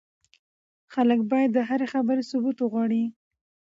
[0.93, 3.03] خلک بايد د هرې خبرې ثبوت وغواړي.